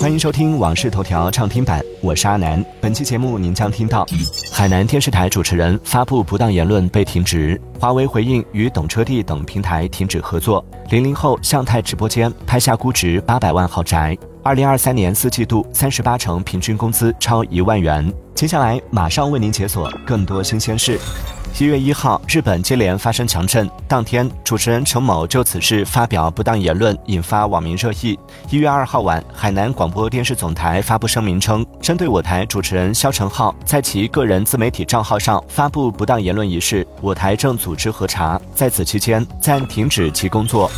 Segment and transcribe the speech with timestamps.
[0.00, 2.64] 欢迎收听《往事头条》畅听版，我是阿南。
[2.80, 4.06] 本期节目您将听到：
[4.50, 18.10] 海南电视台主持人发布不当言论被停职；华为回应与懂车帝等平台停止合作；零零后向太直播间拍下估值八百万豪宅；二零二三年四季度三十八成平均工资超一万元。
[18.34, 20.98] 接下来马上为您解锁更多新鲜事。
[21.58, 28.18] 一月一号，日本接连发生强震，当天主持人陈某就此事发表不当言论，引发网民热议。
[28.48, 40.70] 一月二号晚，海南广播电视总台发布声明称，针对我台主持人肖成浩在其个人自媒体账号上发布不当言论一事，我台正组织核查，在此期间暂停止其工作。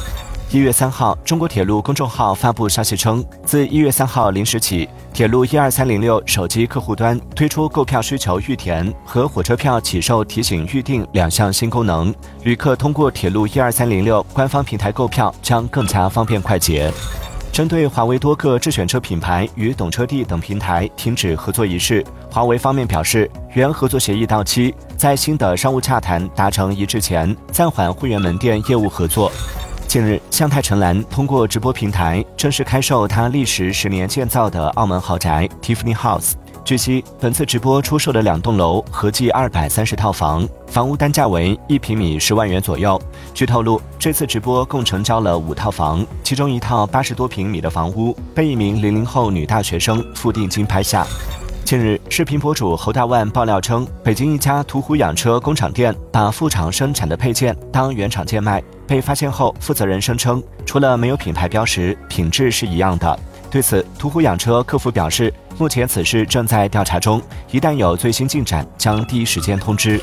[0.53, 16.93] 一月三号，中国铁路公众号发布消息称，自一月三号零时起，铁路一二三零六手机客户端推出购票需求预填和火车票起售提醒预订两项新功能，旅客通过铁路一二三零六官方平台购票将更加方便快捷。
[17.51, 29.33] 针对华为多个智选车品牌与懂车帝等平台停止合作一事，华为方面表示，原合作协议到期，在新的商务洽谈达成一致前，暂缓会员门店业务合作。
[29.93, 36.33] 近日，向太陈岚通过直播平台正式开售她历时十年建造的澳门豪宅 Tiffany House。
[36.65, 42.99] 据悉，本次直播出售的两栋楼合计二百三十套房，房屋单价为一平米十万元左右。
[43.35, 51.07] 据透露，这次直播共成交了五套房，其中一套八十多平米的房屋被一名零零后女大学生付定金拍下。
[51.73, 63.19] 近日，视频博主侯大万爆料称，北京一家途虎养车工厂店把副厂生产的配件当原厂件卖，被发现后，负责人声称，除了没有品牌标识，品质是一样的。
[63.51, 69.99] 对此，途虎养车客服表示，目前此事正在调查中，一旦有最新进展，将第一时间通知。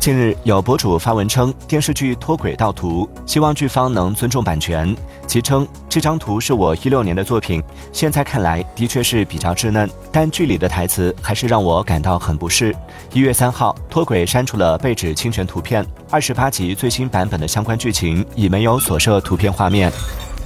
[0.00, 4.96] 近日，有博主发文称电视剧脱轨盗图，希望剧方能尊重版权。
[5.26, 7.62] 其称这张图是我一六年的作品，
[7.92, 12.74] 现在看来的确是比较稚嫩，但剧里的台词还是让我感到很不适。
[13.12, 19.92] 一月三号，脱轨删除了被指侵权图片，二十八集最新版本的相关剧情已没有所涉图片画面。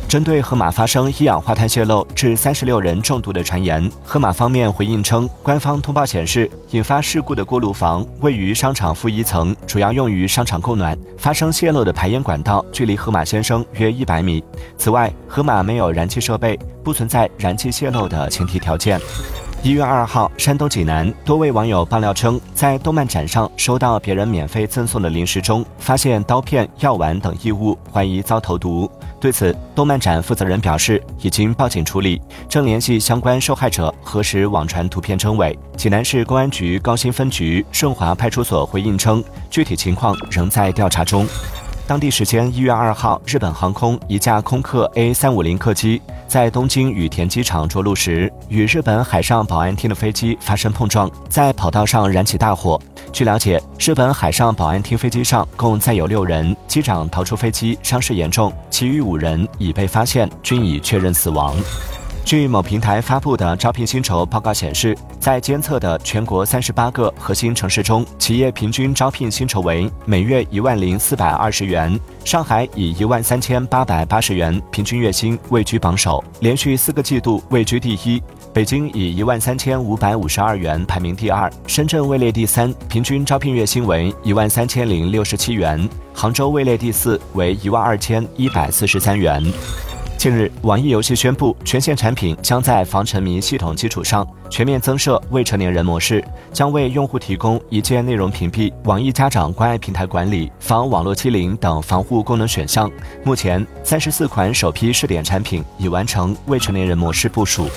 [0.08, 10.96] 针对河马发生一氧化碳泄漏致三十六人中毒的传言，河马方面回应称，官方通报显示，引发事故的锅炉房位于商场负一层，主要用于商场供暖。
[11.18, 14.44] 发生泄漏的排烟管道距离河马先生约一百米。
[14.78, 19.00] 此外，河马没有燃气设备，不存在燃气泄漏的前提条件。
[19.64, 28.90] 一月二号，山东济南多位网友爆料称，在动漫展上收到别人免费赠送的零食中，发现刀片、药丸等异物，怀疑遭投毒。
[29.18, 35.58] 对此，动漫展负责人表示，已经报警处理，正联系相关受害者核实网传图片真伪。
[35.78, 41.26] 济南市公安局高新分局顺华派出所回应称，具体情况仍在调查中。
[41.86, 52.80] 当地时间一月二号，日本航空一架空客 A 三五零客机在东京羽田机场着陆时，与日本海上保安厅的飞机发生碰撞，在跑道上燃起大火。
[53.12, 61.54] 据了解，日本海上保安厅飞机上共载有六人，机长逃出飞机，伤势严重，其余五人已被发现，均已确认死亡。
[62.24, 72.00] 据某平台发布的招聘薪酬报告显示，在监测的全国三十八个核心城市中，企业平均招聘薪酬为每月一万零四百二十元。
[72.24, 78.22] 上海以一万三千八百八十元平均月薪位居榜首，连续四个季度位居第一。
[78.54, 85.86] 北京以一万三千五百五十二元排名第二，深圳位列第三，平均招聘月薪为一万三千零六十七元。
[86.14, 89.44] 杭州位列第四，为一万二千一百四十三元。
[90.24, 102.90] 近日，网易游戏宣布，全线产品将在防沉迷系统基础上全面增设未成年人模式，将为用户提供一键内容屏蔽、网易家长关爱平台管理、防网络欺凌等防护功能选项。
[103.22, 107.68] 目前，三十四款首批试点产品已完成未成年人模式部署。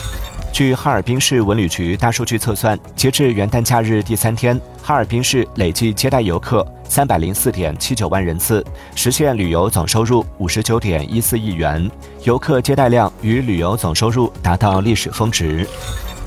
[0.54, 8.66] 据哈尔滨市文旅局大数据测算，截至元旦假日第三天，哈尔滨市累计接待游客三百零四点七九万人次，
[8.96, 11.90] 实现旅游总收入五十九点一四亿元，
[12.24, 15.68] 游客接待量与旅游总收入达到历史峰值。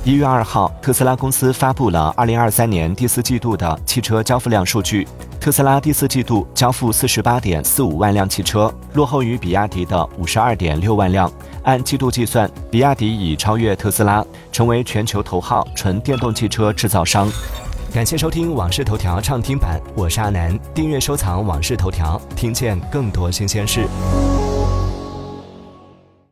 [0.02, 5.06] 一月二号，特斯拉公司发布了二零二三年第四季度的汽车交付量数据。
[5.38, 11.30] 特斯拉第四季度交付四十八点四五万辆汽车，落后于比亚迪的五十二点六万辆。
[11.64, 17.30] 按季度计算，比亚迪已超越特斯拉，成为全球头号纯电动汽车制造商。
[17.92, 20.56] 感谢收听《往事头条》畅听版，我是阿南。
[20.72, 23.84] 订阅收藏《往事头条》，听见更多新鲜事。